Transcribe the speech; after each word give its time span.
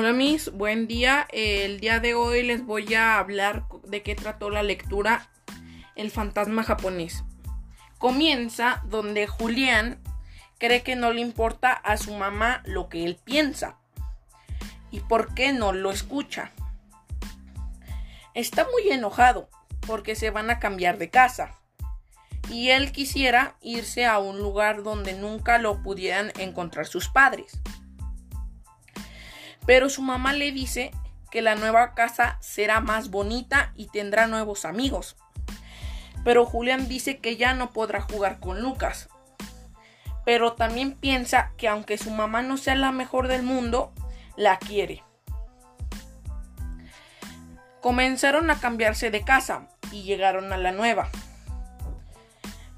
Hola 0.00 0.12
mis, 0.12 0.52
buen 0.52 0.86
día. 0.86 1.26
El 1.32 1.80
día 1.80 1.98
de 1.98 2.14
hoy 2.14 2.44
les 2.44 2.64
voy 2.64 2.94
a 2.94 3.18
hablar 3.18 3.64
de 3.82 4.04
qué 4.04 4.14
trató 4.14 4.48
la 4.48 4.62
lectura 4.62 5.28
El 5.96 6.12
fantasma 6.12 6.62
japonés. 6.62 7.24
Comienza 7.98 8.80
donde 8.86 9.26
Julián 9.26 10.00
cree 10.58 10.84
que 10.84 10.94
no 10.94 11.12
le 11.12 11.20
importa 11.20 11.72
a 11.72 11.96
su 11.96 12.14
mamá 12.14 12.62
lo 12.64 12.88
que 12.88 13.04
él 13.04 13.18
piensa. 13.24 13.80
¿Y 14.92 15.00
por 15.00 15.34
qué 15.34 15.52
no 15.52 15.72
lo 15.72 15.90
escucha? 15.90 16.52
Está 18.34 18.68
muy 18.70 18.92
enojado 18.92 19.50
porque 19.84 20.14
se 20.14 20.30
van 20.30 20.48
a 20.48 20.60
cambiar 20.60 20.98
de 20.98 21.10
casa. 21.10 21.58
Y 22.48 22.68
él 22.68 22.92
quisiera 22.92 23.56
irse 23.62 24.06
a 24.06 24.20
un 24.20 24.38
lugar 24.38 24.84
donde 24.84 25.14
nunca 25.14 25.58
lo 25.58 25.82
pudieran 25.82 26.30
encontrar 26.38 26.86
sus 26.86 27.08
padres. 27.08 27.60
Pero 29.68 29.90
su 29.90 30.00
mamá 30.00 30.32
le 30.32 30.50
dice 30.50 30.92
que 31.30 31.42
la 31.42 31.54
nueva 31.54 31.92
casa 31.92 32.38
será 32.40 32.80
más 32.80 33.10
bonita 33.10 33.70
y 33.76 33.88
tendrá 33.88 34.26
nuevos 34.26 34.64
amigos. 34.64 35.18
Pero 36.24 36.46
Julián 36.46 36.88
dice 36.88 37.18
que 37.18 37.36
ya 37.36 37.52
no 37.52 37.70
podrá 37.74 38.00
jugar 38.00 38.40
con 38.40 38.62
Lucas. 38.62 39.10
Pero 40.24 40.54
también 40.54 40.94
piensa 40.94 41.52
que 41.58 41.68
aunque 41.68 41.98
su 41.98 42.10
mamá 42.10 42.40
no 42.40 42.56
sea 42.56 42.76
la 42.76 42.92
mejor 42.92 43.28
del 43.28 43.42
mundo, 43.42 43.92
la 44.36 44.58
quiere. 44.58 45.04
Comenzaron 47.82 48.50
a 48.50 48.60
cambiarse 48.60 49.10
de 49.10 49.22
casa 49.22 49.68
y 49.92 50.04
llegaron 50.04 50.50
a 50.50 50.56
la 50.56 50.72
nueva. 50.72 51.10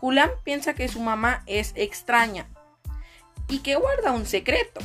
Julián 0.00 0.30
piensa 0.42 0.74
que 0.74 0.88
su 0.88 0.98
mamá 0.98 1.44
es 1.46 1.74
extraña 1.76 2.48
y 3.46 3.60
que 3.60 3.76
guarda 3.76 4.10
un 4.10 4.26
secreto. 4.26 4.80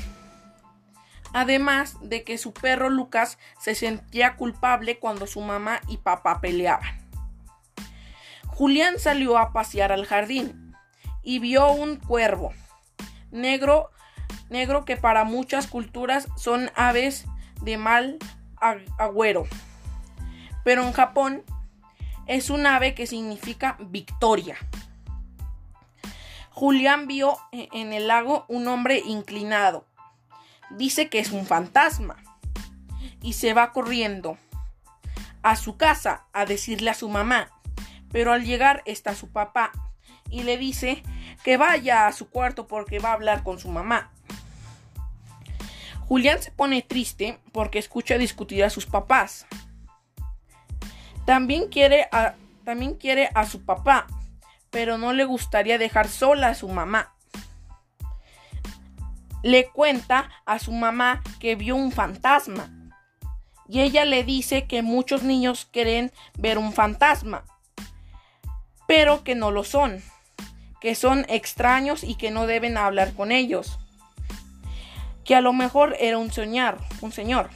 Además 1.33 1.97
de 2.02 2.23
que 2.23 2.38
su 2.38 2.53
perro 2.53 2.89
Lucas 2.89 3.38
se 3.59 3.75
sentía 3.75 4.36
culpable 4.36 5.00
cuando 5.00 5.28
su 5.28 5.42
mamá 5.42 5.81
y 5.88 5.97
papá 5.97 6.42
peleaban. 6.42 7.08
Julián 8.47 8.97
salió 8.97 9.38
a 9.38 9.53
pasear 9.53 9.92
al 9.92 10.05
jardín 10.05 10.75
y 11.22 11.39
vio 11.39 11.72
un 11.72 11.98
cuervo 11.98 12.53
negro, 13.31 13.92
negro 14.50 14.86
que 14.86 14.98
para 14.98 15.23
muchas 15.23 15.67
culturas 15.67 16.28
son 16.38 16.72
aves 16.75 17.25
de 17.61 17.78
mal 17.78 18.17
agüero. 18.98 19.45
Pero 20.64 20.83
en 20.83 20.94
Japón 20.94 21.44
es 22.25 22.50
un 22.50 22.66
ave 22.66 22.94
que 22.94 23.08
significa 23.08 23.78
victoria. 23.80 24.58
Julián 26.52 27.08
vio 27.08 27.38
en 27.52 27.94
el 27.94 28.08
lago 28.08 28.45
un 28.48 28.67
hombre 28.67 29.00
inclinado 29.05 29.86
dice 30.72 31.10
que 31.10 31.20
es 31.20 31.32
un 31.32 31.46
fantasma 31.46 32.18
y 33.22 33.34
se 33.34 33.54
va 33.54 33.72
corriendo 33.72 34.38
a 35.44 35.56
su 35.56 35.78
casa 35.78 36.26
a 36.34 36.46
decirle 36.46 36.90
a 36.90 36.94
su 36.94 37.10
mamá. 37.10 37.50
Pero 38.12 38.32
al 38.32 38.46
llegar 38.46 38.84
está 38.86 39.16
su 39.16 39.30
papá 39.30 39.72
y 40.30 40.44
le 40.44 40.58
dice 40.58 41.04
que 41.44 41.58
vaya 41.58 42.08
a 42.08 42.12
su 42.12 42.30
cuarto 42.30 42.68
porque 42.68 43.00
va 43.00 43.10
a 43.10 43.14
hablar 43.14 43.44
con 43.44 43.60
su 43.60 43.70
mamá. 43.70 44.12
Julián 46.08 46.42
se 46.42 46.52
pone 46.52 46.82
triste 46.82 47.40
porque 47.52 47.80
escucha 47.80 48.18
discutir 48.18 48.64
a 48.64 48.70
sus 48.70 48.86
papás. 48.86 49.45
También 51.26 51.68
quiere 51.68 52.08
a, 52.14 52.36
también 52.64 52.95
quiere 52.95 53.30
a 53.34 53.45
su 53.45 53.66
papá, 53.66 54.08
pero 54.70 54.98
no 54.98 55.12
le 55.12 55.26
gustaría 55.26 55.78
dejar 55.78 56.08
sola 56.08 56.50
a 56.50 56.56
su 56.56 56.70
mamá 56.70 57.17
le 59.48 59.70
cuenta 59.70 60.30
a 60.45 60.59
su 60.59 60.73
mamá 60.73 61.23
que 61.39 61.55
vio 61.55 61.77
un 61.77 61.94
fantasma. 61.94 62.70
Y 63.70 63.80
ella 63.80 64.04
le 64.04 64.26
dice 64.26 64.67
que 64.67 64.82
muchos 64.82 65.23
niños 65.23 65.70
quieren 65.71 66.11
ver 66.38 66.58
un 66.58 66.73
fantasma, 66.73 67.45
pero 68.88 69.23
que 69.23 69.36
no 69.36 69.52
lo 69.52 69.64
son, 69.64 70.04
que 70.82 70.95
son 70.95 71.26
extraños 71.30 72.04
y 72.04 72.16
que 72.16 72.30
no 72.30 72.45
deben 72.45 72.77
hablar 72.77 73.14
con 73.14 73.32
ellos. 73.32 73.80
Que 75.23 75.33
a 75.33 75.42
lo 75.42 75.54
mejor 75.54 75.95
era 75.98 76.17
un 76.17 76.30
soñar, 76.30 76.77
un 77.00 77.14
señor. 77.14 77.50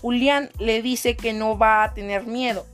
Julián 0.00 0.50
le 0.58 0.82
dice 0.82 1.16
que 1.16 1.32
no 1.32 1.56
va 1.56 1.84
a 1.84 1.94
tener 1.94 2.26
miedo. 2.26 2.66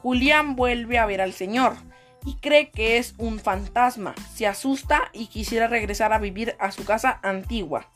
Julián 0.00 0.56
vuelve 0.56 0.98
a 0.98 1.04
ver 1.04 1.20
al 1.20 1.34
señor 1.34 1.89
y 2.24 2.34
cree 2.36 2.70
que 2.70 2.98
es 2.98 3.14
un 3.18 3.38
fantasma. 3.38 4.14
Se 4.34 4.46
asusta 4.46 5.10
y 5.12 5.26
quisiera 5.26 5.66
regresar 5.66 6.12
a 6.12 6.18
vivir 6.18 6.56
a 6.58 6.72
su 6.72 6.84
casa 6.84 7.20
antigua. 7.22 7.86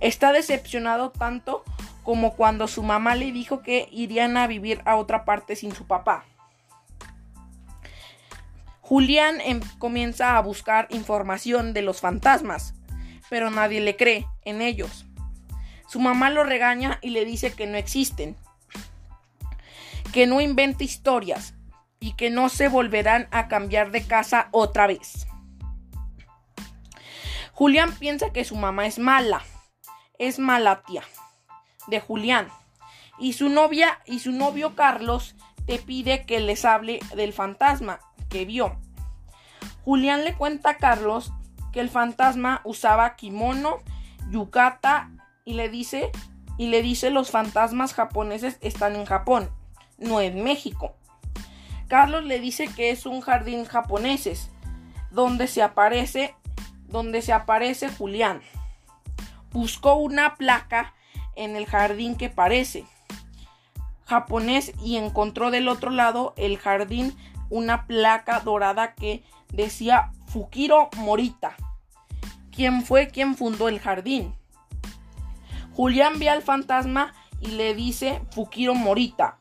Está 0.00 0.32
decepcionado 0.32 1.10
tanto 1.10 1.64
como 2.02 2.34
cuando 2.34 2.66
su 2.66 2.82
mamá 2.82 3.14
le 3.14 3.32
dijo 3.32 3.62
que 3.62 3.88
irían 3.92 4.36
a 4.36 4.46
vivir 4.46 4.80
a 4.84 4.96
otra 4.96 5.24
parte 5.24 5.56
sin 5.56 5.74
su 5.74 5.86
papá. 5.86 6.24
Julián 8.80 9.40
em, 9.42 9.60
comienza 9.78 10.36
a 10.36 10.40
buscar 10.40 10.88
información 10.90 11.72
de 11.72 11.82
los 11.82 12.00
fantasmas, 12.00 12.74
pero 13.28 13.50
nadie 13.50 13.80
le 13.80 13.96
cree 13.96 14.26
en 14.44 14.62
ellos. 14.62 15.06
Su 15.86 16.00
mamá 16.00 16.30
lo 16.30 16.42
regaña 16.42 16.98
y 17.00 17.10
le 17.10 17.24
dice 17.24 17.52
que 17.52 17.66
no 17.66 17.76
existen, 17.76 18.36
que 20.12 20.26
no 20.26 20.40
invente 20.40 20.82
historias, 20.82 21.54
y 22.00 22.14
que 22.14 22.30
no 22.30 22.48
se 22.48 22.68
volverán 22.68 23.28
a 23.30 23.46
cambiar 23.46 23.90
de 23.90 24.02
casa 24.02 24.48
otra 24.50 24.86
vez. 24.86 25.26
Julián 27.52 27.92
piensa 27.92 28.32
que 28.32 28.44
su 28.44 28.56
mamá 28.56 28.86
es 28.86 28.98
mala, 28.98 29.42
es 30.18 30.38
mala 30.38 30.82
tía 30.82 31.02
de 31.86 32.00
Julián. 32.00 32.48
Y 33.18 33.34
su 33.34 33.50
novia 33.50 34.00
y 34.06 34.20
su 34.20 34.32
novio 34.32 34.74
Carlos 34.74 35.36
te 35.66 35.78
pide 35.78 36.24
que 36.24 36.40
les 36.40 36.64
hable 36.64 37.00
del 37.14 37.34
fantasma 37.34 38.00
que 38.30 38.46
vio. 38.46 38.78
Julián 39.84 40.24
le 40.24 40.34
cuenta 40.34 40.70
a 40.70 40.76
Carlos 40.78 41.32
que 41.72 41.80
el 41.80 41.90
fantasma 41.90 42.62
usaba 42.64 43.16
kimono, 43.16 43.78
yukata 44.30 45.10
y 45.44 45.54
le 45.54 45.68
dice 45.68 46.10
y 46.56 46.68
le 46.68 46.82
dice 46.82 47.10
los 47.10 47.30
fantasmas 47.30 47.94
japoneses 47.94 48.58
están 48.60 48.96
en 48.96 49.04
Japón, 49.04 49.50
no 49.98 50.20
en 50.20 50.42
México. 50.42 50.96
Carlos 51.90 52.24
le 52.24 52.38
dice 52.38 52.68
que 52.68 52.90
es 52.90 53.04
un 53.04 53.20
jardín 53.20 53.64
japoneses, 53.64 54.48
donde 55.10 55.48
se 55.48 55.60
aparece, 55.60 56.36
donde 56.86 57.20
se 57.20 57.32
aparece 57.32 57.88
Julián. 57.88 58.40
Buscó 59.50 59.94
una 59.94 60.36
placa 60.36 60.94
en 61.34 61.56
el 61.56 61.66
jardín 61.66 62.14
que 62.14 62.30
parece 62.30 62.86
japonés 64.06 64.72
y 64.80 64.98
encontró 64.98 65.50
del 65.50 65.68
otro 65.68 65.90
lado 65.90 66.32
el 66.36 66.58
jardín 66.58 67.16
una 67.48 67.86
placa 67.88 68.38
dorada 68.38 68.94
que 68.94 69.24
decía 69.52 70.12
Fukiro 70.26 70.90
Morita. 70.96 71.56
¿Quién 72.52 72.82
fue 72.82 73.08
quien 73.08 73.36
fundó 73.36 73.68
el 73.68 73.80
jardín? 73.80 74.34
Julián 75.74 76.20
ve 76.20 76.28
al 76.28 76.42
fantasma 76.42 77.14
y 77.40 77.48
le 77.48 77.74
dice 77.74 78.22
Fukiro 78.30 78.76
Morita, 78.76 79.38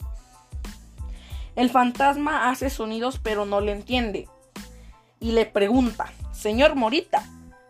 el 1.56 1.70
fantasma 1.70 2.50
hace 2.50 2.70
sonidos 2.70 3.20
pero 3.22 3.46
no 3.46 3.62
le 3.62 3.72
entiende. 3.72 4.28
Y 5.20 5.34
le 5.34 5.46
pregunta, 5.46 6.12
Señor 6.32 6.76
Morita, 6.76 7.24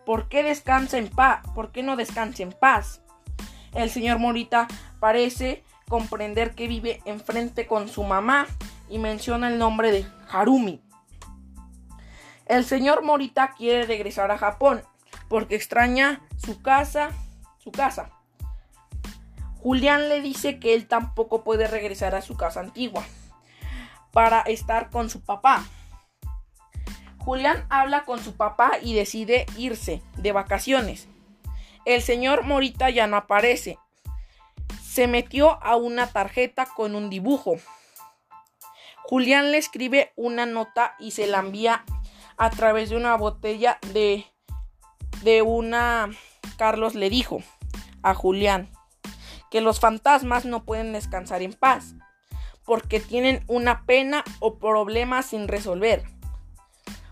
¿por 0.06 0.28
qué 0.28 0.42
descansa 0.42 0.98
en 0.98 1.08
paz? 1.08 1.40
¿Por 1.54 1.72
qué 1.72 1.82
no 1.82 1.96
descansa 1.96 2.42
en 2.42 2.52
paz? 2.52 3.02
El 3.74 3.90
señor 3.90 4.18
Morita 4.18 4.68
parece 5.00 5.64
comprender 5.88 6.54
que 6.54 6.68
vive 6.68 7.00
enfrente 7.04 7.66
con 7.66 7.88
su 7.88 8.04
mamá 8.04 8.46
y 8.88 8.98
menciona 8.98 9.48
el 9.48 9.58
nombre 9.58 9.92
de 9.92 10.06
Harumi. 10.30 10.80
El 12.46 12.64
señor 12.64 13.02
Morita 13.02 13.54
quiere 13.56 13.86
regresar 13.86 14.30
a 14.30 14.38
Japón 14.38 14.82
porque 15.28 15.54
extraña 15.54 16.20
su 16.36 16.60
casa, 16.62 17.10
su 17.58 17.70
casa. 17.70 18.10
Julián 19.62 20.08
le 20.08 20.20
dice 20.20 20.58
que 20.58 20.74
él 20.74 20.88
tampoco 20.88 21.44
puede 21.44 21.66
regresar 21.66 22.14
a 22.14 22.22
su 22.22 22.36
casa 22.36 22.60
antigua 22.60 23.04
para 24.12 24.40
estar 24.42 24.90
con 24.90 25.10
su 25.10 25.20
papá. 25.20 25.64
Julián 27.18 27.66
habla 27.68 28.04
con 28.04 28.18
su 28.18 28.36
papá 28.36 28.72
y 28.82 28.94
decide 28.94 29.46
irse 29.56 30.02
de 30.16 30.32
vacaciones. 30.32 31.08
El 31.84 32.02
señor 32.02 32.44
Morita 32.44 32.90
ya 32.90 33.06
no 33.06 33.16
aparece. 33.16 33.78
Se 34.82 35.06
metió 35.06 35.62
a 35.62 35.76
una 35.76 36.06
tarjeta 36.06 36.66
con 36.66 36.94
un 36.94 37.10
dibujo. 37.10 37.56
Julián 39.04 39.50
le 39.50 39.58
escribe 39.58 40.12
una 40.16 40.46
nota 40.46 40.94
y 40.98 41.10
se 41.12 41.26
la 41.26 41.40
envía 41.40 41.84
a 42.36 42.50
través 42.50 42.90
de 42.90 42.96
una 42.96 43.16
botella 43.16 43.78
de, 43.92 44.26
de 45.22 45.42
una... 45.42 46.10
Carlos 46.56 46.94
le 46.94 47.10
dijo 47.10 47.42
a 48.02 48.14
Julián 48.14 48.70
que 49.50 49.60
los 49.60 49.80
fantasmas 49.80 50.44
no 50.44 50.64
pueden 50.64 50.92
descansar 50.92 51.42
en 51.42 51.54
paz 51.54 51.94
porque 52.70 53.00
tienen 53.00 53.42
una 53.48 53.84
pena 53.84 54.22
o 54.38 54.60
problema 54.60 55.22
sin 55.22 55.48
resolver. 55.48 56.04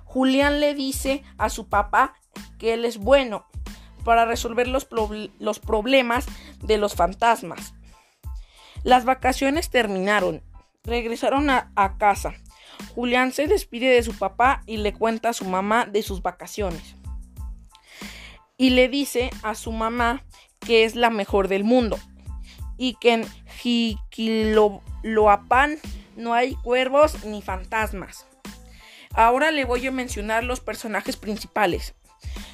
Julián 0.05 0.60
le 0.60 0.72
dice 0.72 1.25
a 1.37 1.50
su 1.50 1.69
papá 1.69 2.14
que 2.60 2.75
él 2.75 2.84
es 2.84 2.99
bueno, 2.99 3.44
para 4.05 4.25
resolver 4.25 4.69
los, 4.69 4.87
los 5.40 5.58
problemas 5.58 6.26
de 6.62 6.78
los 6.78 6.94
fantasmas. 6.94 7.75
Las 8.84 9.05
vacaciones 9.05 9.69
terminaron. 9.69 10.44
Regresaron 10.84 11.50
a, 11.50 11.96
casa. 11.99 12.34
Julián 12.94 13.32
se 13.32 13.49
despide 13.49 13.88
de 13.88 14.04
su 14.04 14.16
papá 14.16 14.62
y 14.64 14.76
le 14.76 14.93
cuenta 14.93 15.31
a 15.31 15.32
su 15.32 15.44
mamá 15.44 15.87
de 15.87 16.04
sus 16.04 16.22
vacaciones. 16.22 16.94
Y 18.56 18.70
le 18.70 18.88
dice 18.88 19.31
a 19.43 19.56
su 19.56 19.72
mamá 19.72 20.22
que 20.61 20.84
es 20.84 20.94
la 20.94 21.11
mejor 21.11 21.49
del 21.49 21.64
mundo 21.64 21.99
y 22.76 22.94
que 22.94 23.14
en 23.14 23.26
Jiquiloapan 23.58 25.78
no 26.16 26.34
hay 26.34 26.55
cuervos 26.56 27.25
ni 27.25 27.40
fantasmas. 27.43 28.26
Ahora 29.12 29.50
le 29.50 29.64
voy 29.64 29.87
a 29.87 29.93
mencionar 29.93 30.44
los 30.44 30.60
personajes 30.60 31.16
principales. 31.16 31.94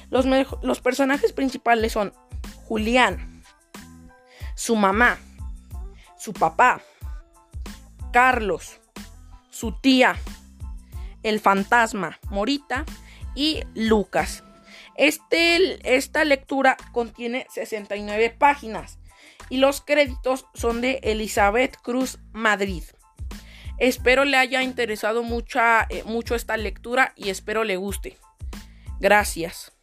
Los, 0.09 0.25
los 0.61 0.81
personajes 0.81 1.33
principales 1.33 1.91
son 1.91 2.13
Julián, 2.65 3.43
su 4.55 4.75
mamá, 4.75 5.19
su 6.17 6.33
papá, 6.33 6.81
Carlos, 8.11 8.79
su 9.49 9.79
tía, 9.79 10.15
el 11.23 11.39
fantasma, 11.39 12.19
Morita 12.29 12.85
y 13.35 13.63
Lucas. 13.73 14.43
Este, 14.95 15.95
esta 15.95 16.23
lectura 16.23 16.77
contiene 16.93 17.47
69 17.49 18.35
páginas 18.37 18.99
y 19.49 19.57
los 19.57 19.81
créditos 19.81 20.45
son 20.53 20.81
de 20.81 20.99
Elizabeth 21.03 21.77
Cruz 21.81 22.19
Madrid. 22.31 22.83
Espero 23.77 24.23
le 24.23 24.37
haya 24.37 24.63
interesado 24.63 25.23
mucha, 25.23 25.85
eh, 25.89 26.03
mucho 26.05 26.35
esta 26.35 26.55
lectura 26.57 27.13
y 27.15 27.29
espero 27.29 27.63
le 27.63 27.75
guste. 27.77 28.17
Gracias. 28.99 29.74